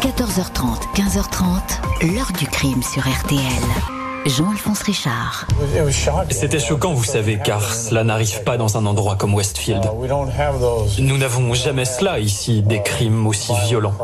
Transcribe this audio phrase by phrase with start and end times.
[0.00, 3.38] 14h30, 15h30, l'heure du crime sur RTL.
[4.24, 5.46] Jean-Alphonse Richard.
[6.30, 9.82] C'était choquant, vous savez, car cela n'arrive pas dans un endroit comme Westfield.
[10.98, 13.94] Nous n'avons jamais cela ici, des crimes aussi violents.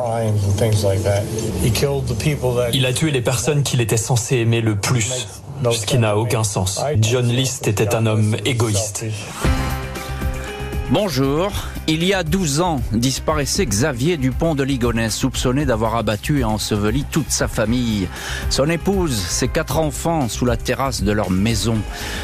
[2.74, 5.26] Il a tué les personnes qu'il était censé aimer le plus,
[5.70, 6.78] ce qui n'a aucun sens.
[7.00, 9.06] John List était un homme égoïste.
[10.90, 11.50] Bonjour.
[11.88, 17.04] Il y a 12 ans, disparaissait Xavier Dupont de Ligonnès, soupçonné d'avoir abattu et enseveli
[17.12, 18.08] toute sa famille.
[18.50, 21.76] Son épouse, ses quatre enfants sous la terrasse de leur maison.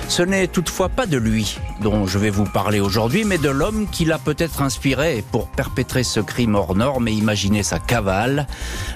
[0.09, 3.87] Ce n'est toutefois pas de lui dont je vais vous parler aujourd'hui, mais de l'homme
[3.89, 8.49] qui l'a peut-être inspiré pour perpétrer ce crime hors norme et imaginer sa cavale.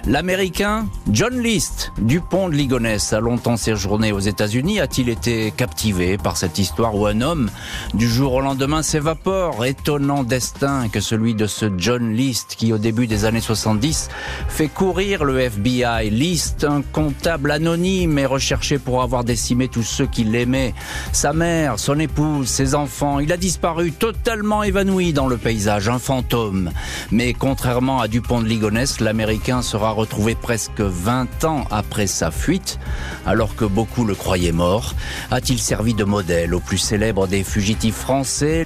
[0.04, 4.80] L'Américain John List, Dupont de Ligonnès, a longtemps séjourné aux États-Unis.
[4.80, 7.50] A-t-il été captivé par cette histoire où un homme,
[7.94, 9.64] du jour au lendemain, s'évapore?
[9.64, 10.55] Étonnant destin
[10.92, 14.08] que celui de ce John List qui, au début des années 70,
[14.48, 16.08] fait courir le FBI.
[16.10, 20.72] List, un comptable anonyme et recherché pour avoir décimé tous ceux qui l'aimaient.
[21.12, 23.18] Sa mère, son épouse, ses enfants.
[23.18, 26.70] Il a disparu totalement évanoui dans le paysage, un fantôme.
[27.10, 32.78] Mais contrairement à Dupont de Ligonnès, l'Américain sera retrouvé presque 20 ans après sa fuite,
[33.26, 34.94] alors que beaucoup le croyaient mort.
[35.30, 38.64] A-t-il servi de modèle au plus célèbre des fugitifs français?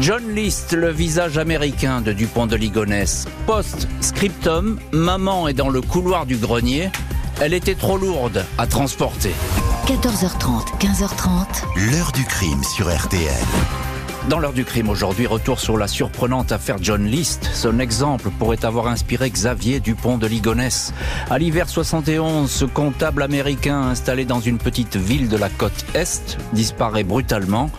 [0.00, 3.26] John List, le visage américain de Dupont de Ligonnès.
[3.46, 6.90] Post-scriptum, maman est dans le couloir du grenier.
[7.40, 9.32] Elle était trop lourde à transporter.
[9.86, 11.90] 14h30, 15h30.
[11.92, 13.30] L'heure du crime sur RTL.
[14.28, 17.50] Dans l'heure du crime aujourd'hui, retour sur la surprenante affaire John List.
[17.54, 20.92] Son exemple pourrait avoir inspiré Xavier Dupont de Ligonnès.
[21.30, 26.38] À l'hiver 71, ce comptable américain installé dans une petite ville de la côte Est
[26.52, 27.70] disparaît brutalement.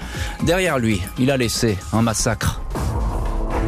[0.44, 2.62] Derrière lui, il a laissé un massacre.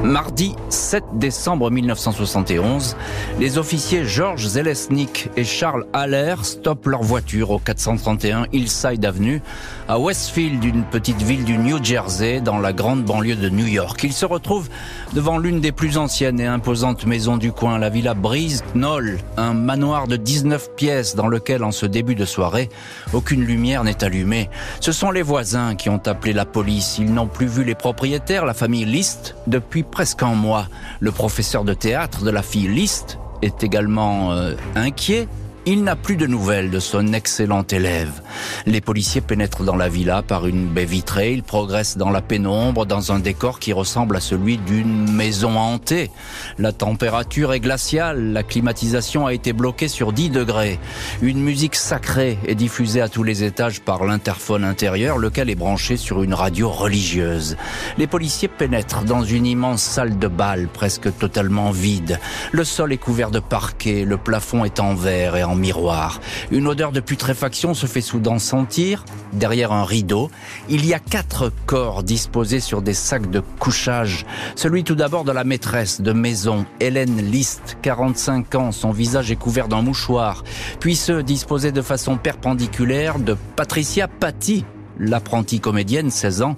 [0.06, 2.96] Mardi 7 décembre 1971,
[3.40, 9.42] les officiers Georges Zelesnik et Charles Haller stoppent leur voiture au 431 Hillside Avenue
[9.88, 14.04] à Westfield, une petite ville du New Jersey dans la grande banlieue de New York.
[14.04, 14.70] Ils se retrouvent
[15.14, 19.56] devant l'une des plus anciennes et imposantes maisons du coin, la villa Breeze Knoll, un
[19.56, 22.70] manoir de 19 pièces dans lequel en ce début de soirée,
[23.12, 24.52] aucune lumière n'est allumée.
[24.82, 27.00] Ce sont les voisins qui ont appelé la police.
[27.00, 30.68] Ils n'ont plus vu les propriétaires, la famille List, depuis presque un mois.
[31.00, 35.30] Le professeur de théâtre de la fille List est également euh, inquiet
[35.68, 38.22] il n'a plus de nouvelles de son excellent élève.
[38.68, 41.34] Les policiers pénètrent dans la villa par une baie vitrée.
[41.34, 46.12] Ils progressent dans la pénombre, dans un décor qui ressemble à celui d'une maison hantée.
[46.60, 48.32] La température est glaciale.
[48.32, 50.80] La climatisation a été bloquée sur 10 degrés.
[51.24, 55.98] Une musique sacrée est diffusée à tous les étages par l'interphone intérieur, lequel est branché
[55.98, 57.58] sur une radio religieuse.
[57.98, 62.20] Les policiers pénètrent dans une immense salle de bal, presque totalement vide.
[62.52, 66.22] Le sol est couvert de parquet, le plafond est en verre et en miroir.
[66.52, 69.06] Une odeur de putréfaction se fait soudain sentir.
[69.34, 70.30] Derrière un rideau,
[70.70, 74.26] il y a quatre corps disposés sur des sacs de couchage.
[74.56, 79.36] Celui tout d'abord de la maîtresse de maison, Hélène List, 45 ans, son visage est
[79.36, 80.44] couvert d'un mouchoir.
[80.80, 84.66] Puis ceux disposés de façon perpendiculaire de Patricia Paty,
[85.00, 86.56] l'apprentie comédienne, 16 ans,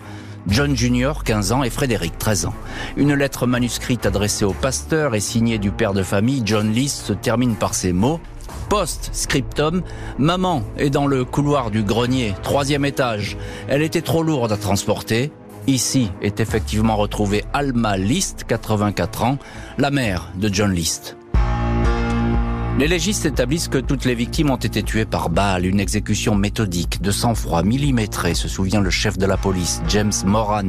[0.47, 2.53] John Junior, 15 ans, et Frédéric, 13 ans.
[2.95, 7.13] Une lettre manuscrite adressée au pasteur et signée du père de famille, John List, se
[7.13, 8.21] termine par ces mots.
[8.69, 9.81] Post-scriptum,
[10.17, 13.37] maman est dans le couloir du grenier, troisième étage.
[13.67, 15.31] Elle était trop lourde à transporter.
[15.67, 19.37] Ici est effectivement retrouvée Alma List, 84 ans,
[19.77, 21.17] la mère de John List.
[22.77, 27.01] Les légistes établissent que toutes les victimes ont été tuées par balle, une exécution méthodique,
[27.01, 30.65] de sang-froid millimétré, se souvient le chef de la police, James Moran.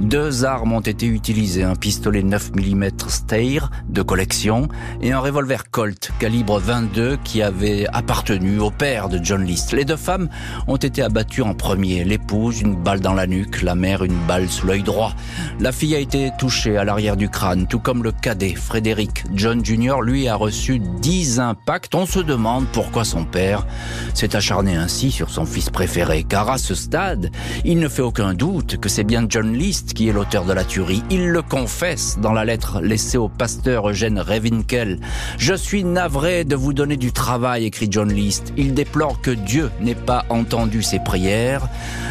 [0.00, 4.68] Deux armes ont été utilisées, un pistolet 9 mm Steyr de collection
[5.02, 9.72] et un revolver Colt calibre 22 qui avait appartenu au père de John List.
[9.72, 10.30] Les deux femmes
[10.68, 14.48] ont été abattues en premier, l'épouse une balle dans la nuque, la mère une balle
[14.48, 15.12] sous l'œil droit.
[15.60, 19.24] La fille a été touchée à l'arrière du crâne, tout comme le cadet, Frédéric.
[19.34, 19.96] John Jr.
[20.02, 21.41] lui a reçu 10
[21.94, 23.66] on se demande pourquoi son père
[24.14, 26.24] s'est acharné ainsi sur son fils préféré.
[26.24, 27.30] Car à ce stade,
[27.64, 30.64] il ne fait aucun doute que c'est bien John List qui est l'auteur de la
[30.64, 31.02] tuerie.
[31.10, 35.00] Il le confesse dans la lettre laissée au pasteur Eugène Revinkel.
[35.38, 38.52] Je suis navré de vous donner du travail, écrit John List.
[38.56, 41.68] Il déplore que Dieu n'ait pas entendu ses prières.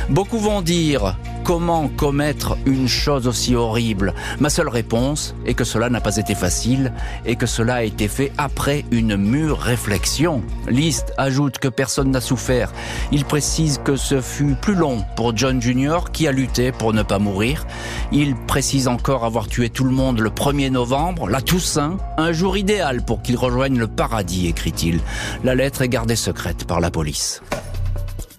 [0.09, 4.13] Beaucoup vont dire Comment commettre une chose aussi horrible?
[4.39, 6.93] Ma seule réponse est que cela n'a pas été facile
[7.25, 10.43] et que cela a été fait après une mûre réflexion.
[10.67, 12.71] List ajoute que personne n'a souffert.
[13.11, 16.11] Il précise que ce fut plus long pour John Jr.
[16.13, 17.65] qui a lutté pour ne pas mourir.
[18.11, 22.55] Il précise encore avoir tué tout le monde le 1er novembre, la Toussaint, un jour
[22.55, 24.99] idéal pour qu'il rejoigne le paradis, écrit-il.
[25.43, 27.41] La lettre est gardée secrète par la police.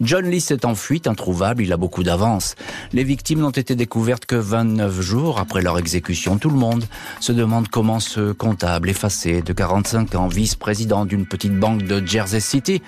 [0.01, 2.55] John Lee s'est en fuite, introuvable, il a beaucoup d'avance.
[2.93, 6.39] Les victimes n'ont été découvertes que 29 jours après leur exécution.
[6.39, 6.85] Tout le monde
[7.21, 12.41] se demande comment ce comptable effacé de 45 ans, vice-président d'une petite banque de Jersey
[12.41, 12.83] City,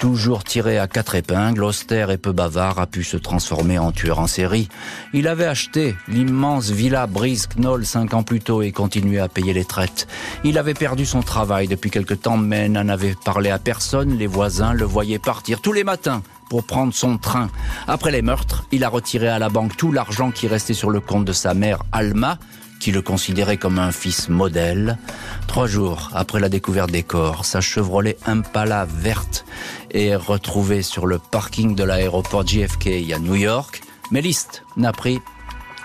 [0.00, 4.18] toujours tiré à quatre épingles, austère et peu bavard, a pu se transformer en tueur
[4.18, 4.68] en série.
[5.12, 9.52] Il avait acheté l'immense villa Breeze Knoll cinq ans plus tôt et continué à payer
[9.52, 10.08] les traites.
[10.42, 14.16] Il avait perdu son travail depuis quelque temps, mais n'en avait parlé à personne.
[14.16, 17.48] Les voisins le voyaient partir tous les matins pour prendre son train.
[17.86, 21.00] Après les meurtres, il a retiré à la banque tout l'argent qui restait sur le
[21.00, 22.38] compte de sa mère, Alma,
[22.80, 24.98] qui le considérait comme un fils modèle.
[25.46, 29.44] Trois jours après la découverte des corps, sa Chevrolet Impala verte
[29.92, 33.82] est retrouvée sur le parking de l'aéroport JFK à New York.
[34.10, 35.20] Mais List n'a pris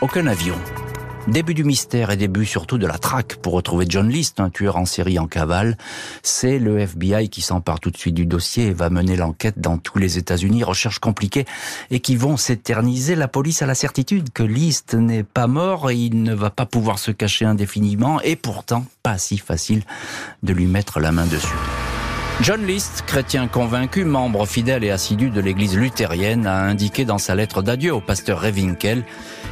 [0.01, 0.55] aucun avion.
[1.27, 4.77] Début du mystère et début surtout de la traque pour retrouver John List, un tueur
[4.77, 5.75] en série en cavale.
[6.21, 9.79] C'est le FBI qui s'empare tout de suite du dossier et va mener l'enquête dans
[9.79, 10.63] tous les États-Unis.
[10.63, 11.45] Recherches compliquées
[11.89, 13.15] et qui vont s'éterniser.
[13.15, 16.67] La police a la certitude que List n'est pas mort et il ne va pas
[16.67, 19.83] pouvoir se cacher indéfiniment et pourtant pas si facile
[20.43, 21.55] de lui mettre la main dessus.
[22.41, 27.33] John List, chrétien convaincu, membre fidèle et assidu de l'église luthérienne, a indiqué dans sa
[27.33, 29.03] lettre d'adieu au pasteur Revinkel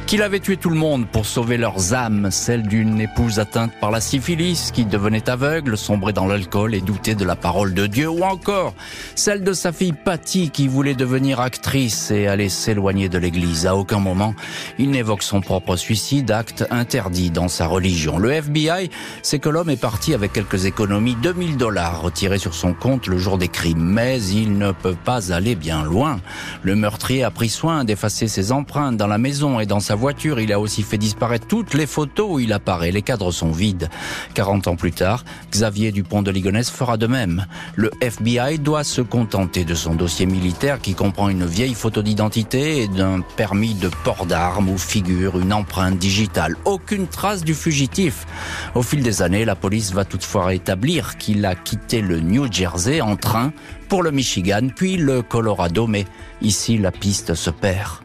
[0.06, 3.90] qu'il avait tué tout le monde pour sauver leurs âmes, celle d'une épouse atteinte par
[3.90, 8.08] la syphilis qui devenait aveugle, sombrait dans l'alcool et doutait de la parole de Dieu,
[8.08, 8.74] ou encore
[9.14, 13.66] celle de sa fille Patty qui voulait devenir actrice et aller s'éloigner de l'église.
[13.66, 14.34] À aucun moment,
[14.78, 18.18] il n'évoque son propre suicide, acte interdit dans sa religion.
[18.18, 18.90] Le FBI
[19.22, 23.18] sait que l'homme est parti avec quelques économies, 2000 dollars retirés sur son compte le
[23.18, 26.20] jour des crimes, mais il ne peut pas aller bien loin.
[26.62, 30.40] Le meurtrier a pris soin d'effacer ses empreintes dans la maison et dans sa voiture.
[30.40, 32.90] Il a aussi fait disparaître toutes les photos où il apparaît.
[32.90, 33.88] Les cadres sont vides.
[34.34, 37.46] 40 ans plus tard, Xavier Dupont de Ligonnès fera de même.
[37.76, 42.82] Le FBI doit se contenter de son dossier militaire qui comprend une vieille photo d'identité
[42.82, 46.56] et d'un permis de port d'armes où figure une empreinte digitale.
[46.64, 48.26] Aucune trace du fugitif.
[48.74, 53.16] Au fil des années, la police va toutefois établir qu'il a quitté le New En
[53.16, 53.52] train
[53.88, 56.06] pour le Michigan, puis le Colorado, mais
[56.40, 58.00] ici la piste se perd.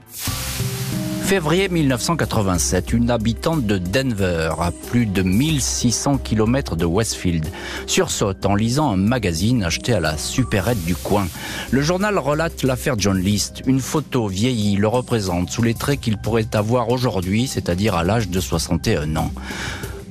[1.24, 7.46] Février 1987, une habitante de Denver, à plus de 1600 km de Westfield,
[7.86, 11.28] sursaute en lisant un magazine acheté à la supérette du coin.
[11.72, 13.62] Le journal relate l'affaire John List.
[13.66, 18.04] Une photo vieillie le représente sous les traits qu'il pourrait avoir aujourd'hui, c'est-à-dire à, à
[18.04, 19.32] l'âge de 61 ans.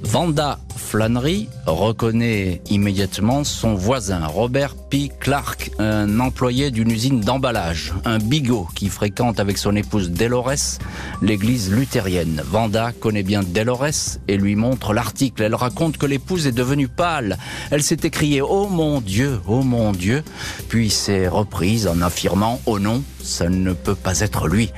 [0.02, 5.10] Vanda Flannery reconnaît immédiatement son voisin, Robert P.
[5.20, 10.78] Clark, un employé d'une usine d'emballage, un bigot qui fréquente avec son épouse Delores
[11.20, 12.42] l'église luthérienne.
[12.46, 15.42] Vanda connaît bien Delores et lui montre l'article.
[15.42, 17.36] Elle raconte que l'épouse est devenue pâle.
[17.70, 20.22] Elle s'est écriée «Oh mon Dieu, oh mon Dieu!»
[20.68, 24.70] puis s'est reprise en affirmant «Oh non, ça ne peut pas être lui.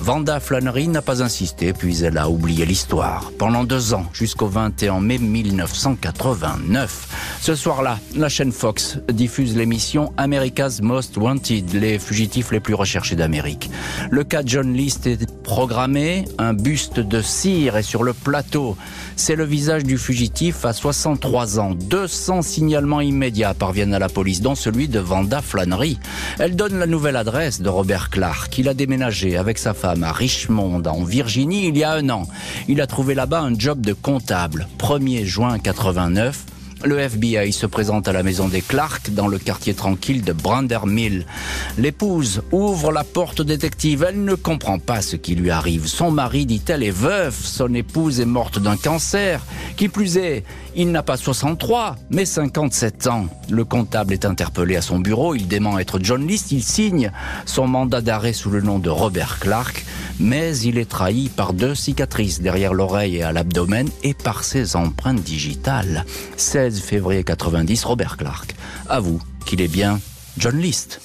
[0.00, 3.32] Vanda Flannery n'a pas insisté, puis elle a oublié l'histoire.
[3.38, 5.18] Pendant deux ans, jusqu'au 21 mai
[5.50, 7.38] 1989.
[7.40, 13.16] Ce soir-là, la chaîne Fox diffuse l'émission America's Most Wanted, les fugitifs les plus recherchés
[13.16, 13.70] d'Amérique.
[14.10, 18.76] Le cas John List est programmé, un buste de cire est sur le plateau.
[19.16, 21.74] C'est le visage du fugitif à 63 ans.
[21.74, 25.98] 200 signalements immédiats parviennent à la police, dont celui de Vanda Flannery.
[26.38, 28.56] Elle donne la nouvelle adresse de Robert Clark.
[28.58, 32.26] Il a déménagé avec sa femme à Richmond, en Virginie, il y a un an.
[32.68, 34.68] Il a trouvé là-bas un job de comptable.
[34.78, 39.74] 1er juin 89, le FBI se présente à la maison des Clark dans le quartier
[39.74, 41.26] tranquille de Brander Mill.
[41.76, 44.06] L'épouse ouvre la porte détective.
[44.08, 45.86] Elle ne comprend pas ce qui lui arrive.
[45.86, 47.34] Son mari, dit-elle, est veuf.
[47.44, 49.44] Son épouse est morte d'un cancer.
[49.76, 50.44] Qui plus est,
[50.76, 53.26] il n'a pas 63, mais 57 ans.
[53.50, 55.34] Le comptable est interpellé à son bureau.
[55.34, 56.52] Il dément être John List.
[56.52, 57.10] Il signe
[57.44, 59.84] son mandat d'arrêt sous le nom de Robert Clark.
[60.20, 64.76] Mais il est trahi par deux cicatrices derrière l'oreille et à l'abdomen et par ses
[64.76, 66.04] empreintes digitales.
[66.70, 68.54] 16 février 90, Robert Clark
[68.90, 70.00] avoue qu'il est bien
[70.36, 71.00] John List.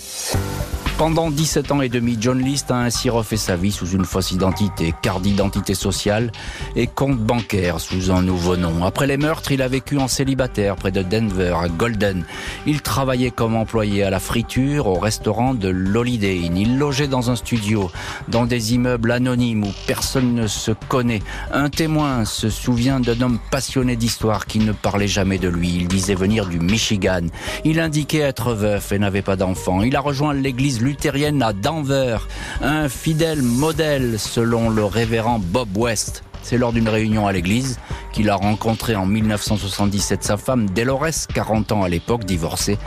[0.98, 4.32] Pendant 17 ans et demi, John List a ainsi refait sa vie sous une fausse
[4.32, 6.32] identité, carte d'identité sociale
[6.76, 8.86] et compte bancaire sous un nouveau nom.
[8.86, 12.26] Après les meurtres, il a vécu en célibataire près de Denver, à Golden.
[12.68, 16.38] Il travaillait comme employé à la friture au restaurant de l'Holiday.
[16.38, 17.90] Il logeait dans un studio,
[18.28, 21.24] dans des immeubles anonymes où personne ne se connaît.
[21.52, 25.76] Un témoin se souvient d'un homme passionné d'histoire qui ne parlait jamais de lui.
[25.76, 27.26] Il disait venir du Michigan.
[27.66, 29.82] Il indiquait être veuf et n'avait pas d'enfant.
[29.82, 32.18] Il a rejoint l'église luthérienne à Denver,
[32.62, 36.24] un fidèle modèle selon le révérend Bob West.
[36.44, 37.80] C'est lors d'une réunion à l'église
[38.12, 42.78] qu'il a rencontré en 1977 sa femme Delores, 40 ans à l'époque, divorcée.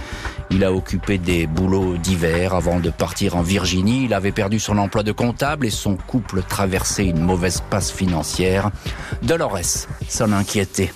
[0.50, 4.04] Il a occupé des boulots divers avant de partir en Virginie.
[4.04, 8.70] Il avait perdu son emploi de comptable et son couple traversait une mauvaise passe financière.
[9.22, 10.92] Dolores s'en inquiétait.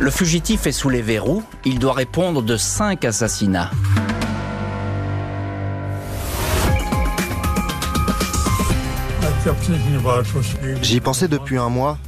[0.00, 1.44] Le fugitif est sous les verrous.
[1.66, 3.70] Il doit répondre de cinq assassinats.
[10.82, 11.98] J'y pensais depuis un mois,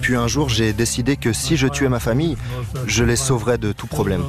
[0.00, 2.36] puis un jour j'ai décidé que si je tuais ma famille,
[2.86, 4.22] je les sauverais de tout problème.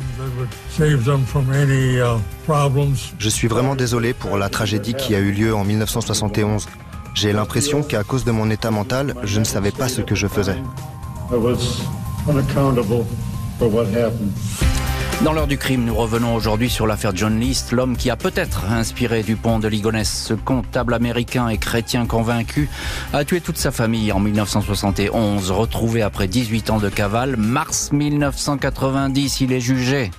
[3.20, 6.68] Je suis vraiment désolé pour la tragédie qui a eu lieu en 1971.
[7.14, 10.28] J'ai l'impression qu'à cause de mon état mental, je ne savais pas ce que je
[10.28, 10.58] faisais.
[15.24, 18.72] Dans l'heure du crime, nous revenons aujourd'hui sur l'affaire John List, l'homme qui a peut-être
[18.72, 20.10] inspiré Dupont de Ligonnès.
[20.10, 22.70] Ce comptable américain et chrétien convaincu
[23.12, 25.52] a tué toute sa famille en 1971.
[25.52, 30.10] Retrouvé après 18 ans de cavale, mars 1990, il est jugé.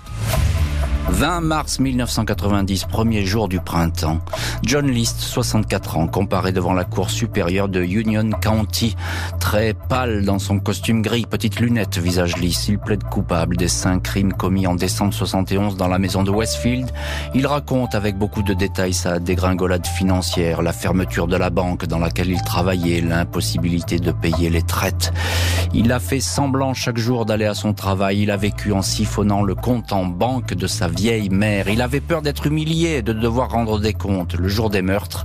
[1.11, 4.21] 20 mars 1990, premier jour du printemps.
[4.62, 8.97] John List, 64 ans, comparé devant la cour supérieure de Union County.
[9.40, 12.69] Très pâle dans son costume gris, petite lunette, visage lisse.
[12.69, 16.90] Il plaide coupable des cinq crimes commis en décembre 71 dans la maison de Westfield.
[17.35, 21.99] Il raconte avec beaucoup de détails sa dégringolade financière, la fermeture de la banque dans
[21.99, 25.12] laquelle il travaillait, l'impossibilité de payer les traites.
[25.75, 28.23] Il a fait semblant chaque jour d'aller à son travail.
[28.23, 31.71] Il a vécu en siphonnant le compte en banque de sa vieille mère.
[31.71, 34.35] Il avait peur d'être humilié, de devoir rendre des comptes.
[34.35, 35.25] Le jour des meurtres,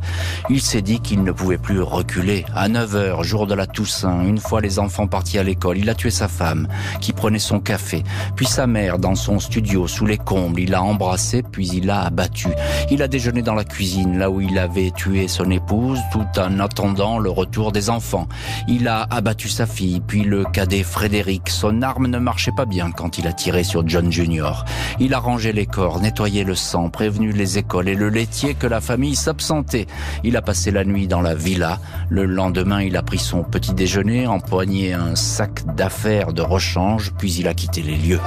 [0.50, 2.46] il s'est dit qu'il ne pouvait plus reculer.
[2.55, 5.89] À 9 heures, jour de la Toussaint, une fois les enfants partis à l'école, il
[5.89, 6.70] a tué sa femme,
[7.01, 8.03] qui prenait son café,
[8.38, 10.62] puis sa mère dans son studio, sous les combles.
[10.62, 12.48] Il l'a embrassé, puis il l'a abattu.
[12.89, 16.58] Il a déjeuné dans la cuisine, là où il avait tué son épouse, tout en
[16.62, 18.29] attendant le retour des enfants.
[18.70, 21.50] Il a abattu sa fille, puis le cadet Frédéric.
[21.50, 24.63] Son arme ne marchait pas bien quand il a tiré sur John Junior.
[25.01, 28.68] Il a rangé les corps, nettoyé le sang, prévenu les écoles et le laitier que
[28.68, 29.88] la famille s'absentait.
[30.24, 31.80] Il a passé la nuit dans la villa.
[32.10, 37.34] Le lendemain, il a pris son petit déjeuner, empoigné un sac d'affaires de rechange, puis
[37.34, 38.20] il a quitté les lieux.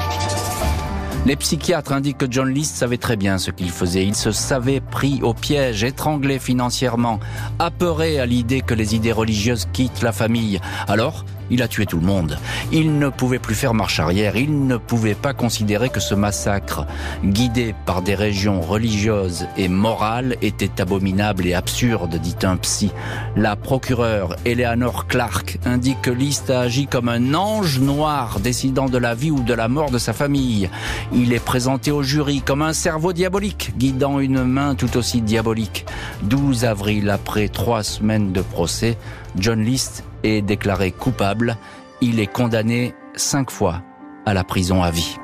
[1.26, 4.06] Les psychiatres indiquent que John List savait très bien ce qu'il faisait.
[4.06, 7.20] Il se savait pris au piège, étranglé financièrement,
[7.58, 10.60] apeuré à l'idée que les idées religieuses quittent la famille.
[10.86, 12.38] Alors, il a tué tout le monde.
[12.72, 14.36] Il ne pouvait plus faire marche arrière.
[14.36, 16.86] Il ne pouvait pas considérer que ce massacre,
[17.24, 22.90] guidé par des régions religieuses et morales, était abominable et absurde, dit un psy.
[23.36, 28.98] La procureure Eleanor Clark indique que List a agi comme un ange noir décidant de
[28.98, 30.70] la vie ou de la mort de sa famille.
[31.12, 35.86] Il est présenté au jury comme un cerveau diabolique guidant une main tout aussi diabolique.
[36.22, 38.96] 12 avril, après trois semaines de procès,
[39.36, 41.56] John List est déclaré coupable.
[42.00, 43.82] Il est condamné cinq fois
[44.26, 45.16] à la prison à vie.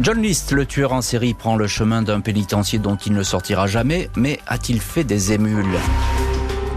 [0.00, 3.66] John List, le tueur en série, prend le chemin d'un pénitencier dont il ne sortira
[3.66, 5.78] jamais, mais a-t-il fait des émules?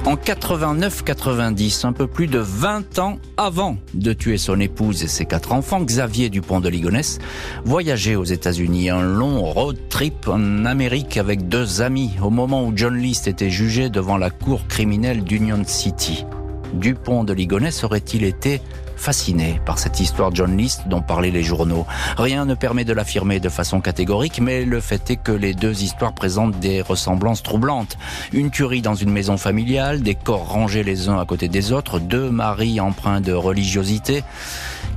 [0.05, 5.25] En 89-90, un peu plus de 20 ans avant de tuer son épouse et ses
[5.25, 7.17] quatre enfants, Xavier Dupont de Ligonnès
[7.63, 12.73] voyageait aux États-Unis, un long road trip en Amérique avec deux amis, au moment où
[12.75, 16.25] John List était jugé devant la cour criminelle d'Union City.
[16.73, 18.61] Dupont de Ligonnès aurait-il été
[18.97, 21.85] fasciné par cette histoire John List dont parlaient les journaux?
[22.17, 25.83] Rien ne permet de l'affirmer de façon catégorique, mais le fait est que les deux
[25.83, 27.97] histoires présentent des ressemblances troublantes.
[28.33, 31.99] Une tuerie dans une maison familiale, des corps rangés les uns à côté des autres,
[31.99, 34.23] deux maris empreints de religiosité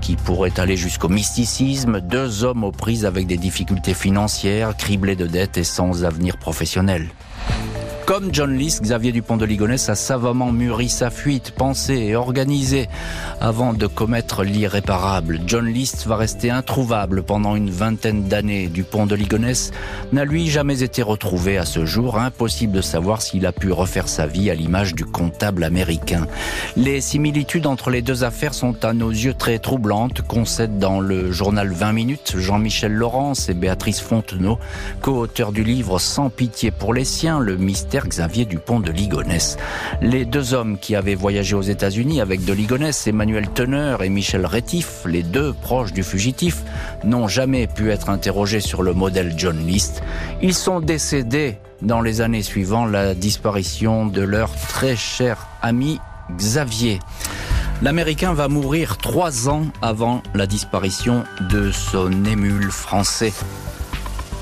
[0.00, 5.26] qui pourraient aller jusqu'au mysticisme, deux hommes aux prises avec des difficultés financières, criblés de
[5.26, 7.08] dettes et sans avenir professionnel.
[8.09, 12.88] Comme John List, Xavier Dupont de Ligonnès a savamment mûri sa fuite, pensé et organisé
[13.38, 15.41] avant de commettre l'irréparable.
[15.47, 18.69] John List va rester introuvable pendant une vingtaine d'années.
[18.69, 19.73] Dupont de Ligonnès
[20.12, 22.17] n'a lui jamais été retrouvé à ce jour.
[22.19, 26.27] Impossible de savoir s'il a pu refaire sa vie à l'image du comptable américain.
[26.79, 31.31] Les similitudes entre les deux affaires sont à nos yeux très troublantes, concède dans le
[31.31, 34.59] journal 20 minutes Jean-Michel Laurence et Béatrice Fontenot,
[35.03, 39.57] co-auteurs du livre Sans pitié pour les siens, le mystère Xavier Dupont de Ligonnès.
[40.00, 44.47] Les deux hommes qui avaient voyagé aux États-Unis avec de Ligonnès, Emmanuel Teneur et Michel
[44.47, 46.62] Rétif, les deux proches du fugitif,
[47.02, 50.02] n'ont jamais pu être interrogés sur le modèle John List.
[50.43, 55.99] Ils sont décédés dans les années suivant la disparition de leur très cher ami
[56.37, 57.00] Xavier.
[57.81, 63.33] L'Américain va mourir trois ans avant la disparition de son émule français.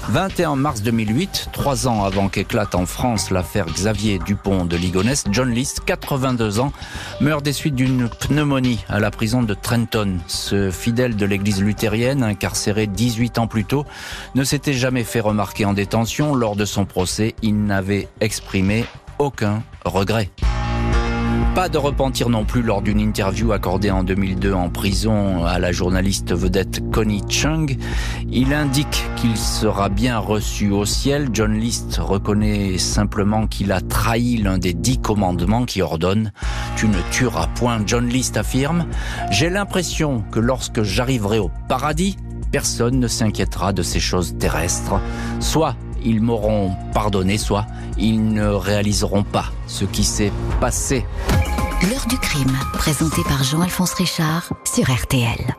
[0.08, 5.50] 21 mars 2008, trois ans avant qu'éclate en France l'affaire Xavier Dupont de Ligonnès, John
[5.50, 6.72] List, 82 ans,
[7.20, 10.18] meurt des suites d'une pneumonie à la prison de Trenton.
[10.28, 13.84] Ce fidèle de l'église luthérienne, incarcéré 18 ans plus tôt,
[14.36, 16.34] ne s'était jamais fait remarquer en détention.
[16.34, 18.84] Lors de son procès, il n'avait exprimé
[19.18, 20.30] aucun regret.
[21.56, 25.72] Pas de repentir non plus lors d'une interview accordée en 2002 en prison à la
[25.72, 27.78] journaliste vedette Connie Chung.
[28.32, 31.28] Il indique qu'il sera bien reçu au ciel.
[31.32, 36.32] John List reconnaît simplement qu'il a trahi l'un des dix commandements qui ordonnent
[36.76, 37.80] Tu ne tueras point.
[37.86, 38.86] John List affirme
[39.30, 42.16] J'ai l'impression que lorsque j'arriverai au paradis,
[42.50, 45.00] personne ne s'inquiétera de ces choses terrestres.
[45.40, 47.66] Soit ils m'auront pardonné, soit
[47.96, 51.06] ils ne réaliseront pas ce qui s'est passé.
[51.82, 55.56] L'heure du crime, présenté par Jean-Alphonse Richard sur RTL.